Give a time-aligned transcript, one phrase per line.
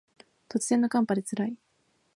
[0.49, 1.57] 突然の寒波で辛い